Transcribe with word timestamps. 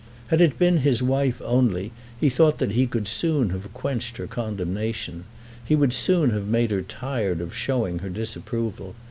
Had 0.29 0.41
it 0.41 0.57
been 0.57 0.77
his 0.77 1.03
wife 1.03 1.39
only, 1.45 1.91
he 2.19 2.27
thought 2.27 2.57
that 2.57 2.71
he 2.71 2.87
could 2.87 3.07
soon 3.07 3.51
have 3.51 3.71
quenched 3.71 4.17
her 4.17 4.25
condemnation. 4.25 5.25
He 5.63 5.75
would 5.75 5.93
soon 5.93 6.31
have 6.31 6.47
made 6.47 6.71
her 6.71 6.81
tired 6.81 7.39
of 7.39 7.55
showing 7.55 7.99
her 7.99 8.09
disapproval. 8.09 8.95